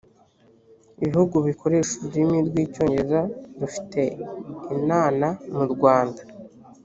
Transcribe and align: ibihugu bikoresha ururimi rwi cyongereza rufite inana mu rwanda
ibihugu 1.03 1.35
bikoresha 1.47 1.91
ururimi 1.97 2.37
rwi 2.47 2.63
cyongereza 2.73 3.21
rufite 3.59 4.01
inana 4.75 5.27
mu 5.55 5.65
rwanda 5.73 6.21